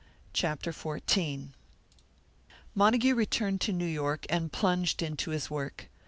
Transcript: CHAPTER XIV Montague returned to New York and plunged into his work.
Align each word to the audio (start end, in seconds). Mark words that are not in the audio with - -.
CHAPTER 0.33 0.71
XIV 0.71 1.49
Montague 2.73 3.13
returned 3.13 3.61
to 3.61 3.71
New 3.71 3.85
York 3.85 4.25
and 4.31 4.51
plunged 4.51 5.03
into 5.03 5.29
his 5.29 5.51
work. 5.51 5.89